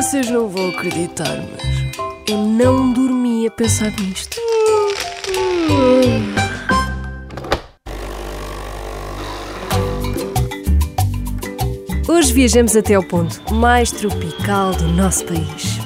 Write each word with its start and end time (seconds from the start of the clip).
Vocês 0.00 0.30
não 0.30 0.48
vão 0.48 0.70
acreditar, 0.70 1.46
mas 1.52 2.26
eu 2.26 2.38
não 2.38 2.90
dormi 2.90 3.46
a 3.46 3.50
pensar 3.50 3.92
nisto. 4.00 4.34
Hoje 12.08 12.32
viajamos 12.32 12.74
até 12.74 12.94
ao 12.94 13.02
ponto 13.02 13.52
mais 13.52 13.90
tropical 13.90 14.72
do 14.74 14.88
nosso 14.88 15.22
país. 15.26 15.78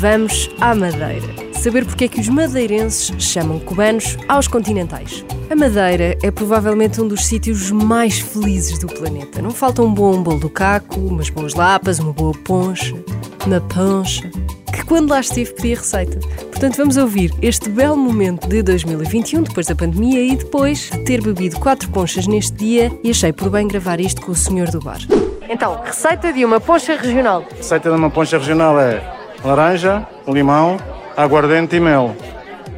Vamos 0.00 0.50
à 0.60 0.74
Madeira. 0.74 1.28
Saber 1.54 1.84
porque 1.84 2.06
é 2.06 2.08
que 2.08 2.18
os 2.18 2.28
madeirenses 2.28 3.12
chamam 3.22 3.60
cubanos 3.60 4.18
aos 4.28 4.48
continentais. 4.48 5.24
A 5.48 5.54
Madeira 5.54 6.18
é 6.24 6.30
provavelmente 6.32 7.00
um 7.00 7.06
dos 7.06 7.24
sítios 7.24 7.70
mais 7.70 8.18
felizes 8.18 8.80
do 8.80 8.88
planeta. 8.88 9.40
Não 9.40 9.52
falta 9.52 9.80
um 9.80 9.94
bom 9.94 10.20
bolo 10.22 10.40
do 10.40 10.50
caco, 10.50 10.98
umas 10.98 11.30
boas 11.30 11.54
lapas, 11.54 12.00
uma 12.00 12.12
boa 12.12 12.32
poncha, 12.32 12.96
uma 13.46 13.60
poncha, 13.60 14.30
que 14.72 14.84
quando 14.84 15.10
lá 15.10 15.20
estive 15.20 15.52
pedi 15.54 15.74
receita. 15.74 16.18
Portanto, 16.50 16.76
vamos 16.76 16.96
ouvir 16.96 17.32
este 17.40 17.70
belo 17.70 17.96
momento 17.96 18.46
de 18.48 18.62
2021, 18.62 19.42
depois 19.42 19.66
da 19.66 19.74
pandemia 19.74 20.20
e 20.20 20.36
depois 20.36 20.90
de 20.90 20.98
ter 21.04 21.22
bebido 21.22 21.58
quatro 21.58 21.88
ponchas 21.88 22.26
neste 22.26 22.52
dia 22.52 22.92
e 23.02 23.10
achei 23.10 23.32
por 23.32 23.50
bem 23.50 23.66
gravar 23.66 24.00
isto 24.00 24.20
com 24.20 24.32
o 24.32 24.34
senhor 24.34 24.70
do 24.70 24.80
bar. 24.80 24.98
Então, 25.48 25.80
receita 25.82 26.32
de 26.32 26.44
uma 26.44 26.60
poncha 26.60 26.96
regional. 26.96 27.44
A 27.50 27.56
receita 27.56 27.88
de 27.88 27.96
uma 27.96 28.10
poncha 28.10 28.38
regional 28.38 28.78
é 28.78 29.02
laranja, 29.44 30.06
limão, 30.28 30.76
aguardente 31.16 31.76
e 31.76 31.80
mel. 31.80 32.14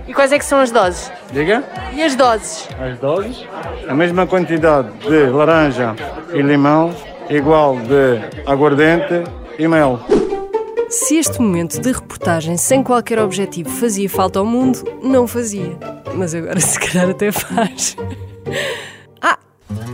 E 0.07 0.15
quais 0.15 0.33
é 0.33 0.39
que 0.39 0.45
são 0.45 0.61
as 0.61 0.71
doses? 0.71 1.11
Diga? 1.33 1.65
E 1.93 2.03
as 2.03 2.15
doses? 2.15 2.69
As 2.79 2.99
doses? 2.99 3.47
A 3.89 3.95
mesma 3.95 4.27
quantidade 4.27 4.89
de 4.99 5.27
laranja 5.27 5.95
e 6.33 6.41
limão, 6.41 6.95
igual 7.29 7.77
de 7.77 8.21
aguardente 8.47 9.25
e 9.59 9.67
mel. 9.67 10.01
Se 10.93 11.17
este 11.17 11.41
momento 11.41 11.81
de 11.81 11.91
reportagem 11.91 12.59
sem 12.59 12.83
qualquer 12.83 13.19
objetivo 13.19 13.71
fazia 13.71 14.11
falta 14.11 14.39
ao 14.39 14.45
mundo, 14.45 14.85
não 15.03 15.27
fazia. 15.27 15.75
Mas 16.15 16.35
agora 16.35 16.61
se 16.61 16.79
calhar 16.79 17.09
até 17.09 17.33
faz. 17.33 17.97
Ah! 19.19 19.39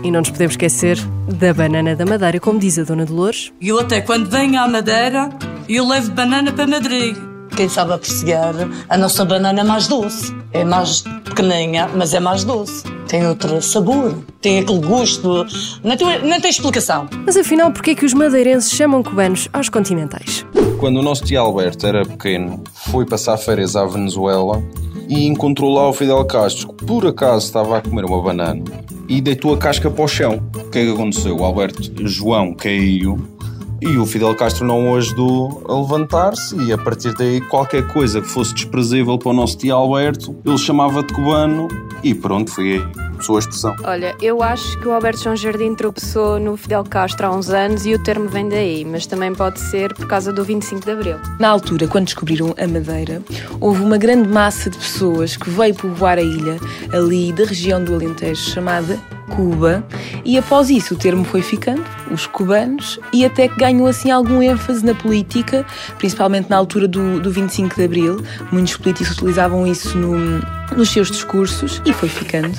E 0.02 0.10
não 0.10 0.18
nos 0.18 0.30
podemos 0.30 0.54
esquecer 0.54 0.98
da 1.28 1.54
banana 1.54 1.94
da 1.94 2.04
Madeira, 2.04 2.40
como 2.40 2.58
diz 2.58 2.80
a 2.80 2.82
Dona 2.82 3.06
Dolores. 3.06 3.52
Eu 3.60 3.78
até 3.78 4.00
quando 4.00 4.28
venho 4.28 4.60
à 4.60 4.66
Madeira, 4.66 5.30
eu 5.68 5.86
levo 5.86 6.10
banana 6.10 6.52
para 6.52 6.66
Madrid. 6.66 7.16
Quem 7.56 7.68
sabe 7.68 7.92
apreciar 7.92 8.54
a 8.88 8.98
nossa 8.98 9.24
banana 9.24 9.62
mais 9.62 9.86
doce. 9.86 10.34
É 10.52 10.64
mais 10.64 11.02
pequeninha, 11.24 11.88
mas 11.94 12.12
é 12.12 12.18
mais 12.18 12.42
doce. 12.42 12.82
Tem 13.08 13.26
outro 13.26 13.62
sabor, 13.62 14.14
tem 14.42 14.58
aquele 14.58 14.80
gosto. 14.80 15.46
Não 15.82 15.96
tem, 15.96 16.22
não 16.22 16.40
tem 16.40 16.50
explicação. 16.50 17.08
Mas 17.24 17.38
afinal, 17.38 17.72
porquê 17.72 17.92
é 17.92 17.94
que 17.94 18.04
os 18.04 18.12
madeirenses 18.12 18.70
chamam 18.70 19.02
cubanos 19.02 19.48
aos 19.50 19.70
continentais? 19.70 20.44
Quando 20.78 20.98
o 20.98 21.02
nosso 21.02 21.24
tio 21.24 21.40
Alberto 21.40 21.86
era 21.86 22.04
pequeno, 22.04 22.62
foi 22.92 23.06
passar 23.06 23.38
férias 23.38 23.74
à 23.76 23.86
Venezuela 23.86 24.62
e 25.08 25.26
encontrou 25.26 25.72
lá 25.72 25.88
o 25.88 25.92
Fidel 25.92 26.22
Castro, 26.26 26.68
que 26.68 26.84
por 26.84 27.06
acaso 27.06 27.46
estava 27.46 27.78
a 27.78 27.80
comer 27.80 28.04
uma 28.04 28.22
banana 28.22 28.62
e 29.08 29.22
deitou 29.22 29.54
a 29.54 29.58
casca 29.58 29.90
para 29.90 30.04
o 30.04 30.08
chão. 30.08 30.42
O 30.54 30.70
que 30.70 30.78
é 30.78 30.84
que 30.84 30.92
aconteceu? 30.92 31.34
O 31.34 31.44
Alberto 31.44 31.82
João 32.06 32.52
caiu 32.52 33.18
e 33.80 33.96
o 33.96 34.06
Fidel 34.06 34.34
Castro 34.34 34.66
não 34.66 34.90
o 34.90 34.96
ajudou 34.96 35.62
a 35.68 35.80
levantar-se 35.80 36.56
e 36.56 36.72
a 36.72 36.78
partir 36.78 37.14
daí 37.14 37.40
qualquer 37.40 37.86
coisa 37.88 38.20
que 38.20 38.28
fosse 38.28 38.54
desprezível 38.54 39.18
para 39.18 39.30
o 39.30 39.32
nosso 39.32 39.56
tio 39.56 39.74
Alberto, 39.74 40.36
ele 40.44 40.58
chamava 40.58 41.02
de 41.02 41.12
cubano 41.14 41.68
e 42.02 42.14
pronto, 42.14 42.50
foi 42.50 42.82
sua 43.20 43.40
expressão. 43.40 43.74
Olha, 43.84 44.14
eu 44.20 44.42
acho 44.42 44.78
que 44.78 44.86
o 44.86 44.92
Alberto 44.92 45.22
João 45.22 45.36
Jardim 45.36 45.74
tropeçou 45.74 46.38
no 46.38 46.56
Fidel 46.56 46.84
Castro 46.84 47.26
há 47.26 47.30
uns 47.30 47.50
anos 47.50 47.84
e 47.86 47.94
o 47.94 48.02
termo 48.02 48.28
vem 48.28 48.48
daí, 48.48 48.84
mas 48.84 49.06
também 49.06 49.34
pode 49.34 49.60
ser 49.60 49.92
por 49.94 50.06
causa 50.06 50.32
do 50.32 50.44
25 50.44 50.84
de 50.84 50.90
Abril. 50.90 51.16
Na 51.38 51.48
altura, 51.48 51.88
quando 51.88 52.04
descobriram 52.04 52.54
a 52.58 52.66
Madeira, 52.66 53.22
houve 53.60 53.82
uma 53.82 53.98
grande 53.98 54.28
massa 54.28 54.70
de 54.70 54.78
pessoas 54.78 55.36
que 55.36 55.50
veio 55.50 55.74
povoar 55.74 56.18
a 56.18 56.22
ilha, 56.22 56.58
ali 56.92 57.32
da 57.32 57.44
região 57.44 57.82
do 57.82 57.94
Alentejo, 57.94 58.50
chamada 58.50 58.98
Cuba, 59.34 59.84
e 60.24 60.38
após 60.38 60.70
isso 60.70 60.94
o 60.94 60.96
termo 60.96 61.24
foi 61.24 61.42
ficando, 61.42 61.84
os 62.12 62.26
cubanos, 62.26 62.98
e 63.12 63.24
até 63.24 63.48
que 63.48 63.56
ganhou 63.56 63.86
assim 63.86 64.10
algum 64.10 64.42
ênfase 64.42 64.84
na 64.84 64.94
política, 64.94 65.64
principalmente 65.98 66.48
na 66.50 66.56
altura 66.56 66.88
do, 66.88 67.20
do 67.20 67.30
25 67.30 67.76
de 67.76 67.84
Abril. 67.84 68.24
Muitos 68.52 68.76
políticos 68.76 69.12
utilizavam 69.16 69.66
isso 69.66 69.96
no, 69.96 70.40
nos 70.76 70.90
seus 70.90 71.10
discursos 71.10 71.82
e 71.84 71.92
foi 71.92 72.08
ficando. 72.08 72.58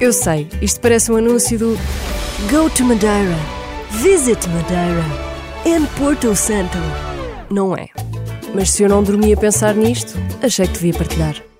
Eu 0.00 0.12
sei, 0.12 0.48
isto 0.60 0.80
parece 0.80 1.12
um 1.12 1.16
anúncio 1.16 1.58
do 1.58 1.78
Go 2.50 2.68
to 2.70 2.84
Madeira, 2.84 3.36
Visit 3.90 4.48
Madeira, 4.48 5.04
and 5.66 5.86
Porto 5.98 6.34
Santo. 6.34 6.78
Não 7.50 7.76
é. 7.76 7.88
Mas 8.54 8.70
se 8.70 8.82
eu 8.82 8.88
não 8.88 9.02
dormi 9.02 9.32
a 9.32 9.36
pensar 9.36 9.74
nisto, 9.74 10.18
achei 10.42 10.66
que 10.66 10.74
devia 10.74 10.94
partilhar. 10.94 11.51